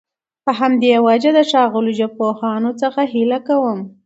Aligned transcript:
په 0.45 0.51
همدي 0.59 0.89
وجه 1.07 1.31
د 1.33 1.39
ښاغلو 1.49 1.91
ژبپوهانو 1.99 2.71
څخه 2.81 3.01
هيله 3.13 3.39
کوم 3.47 3.79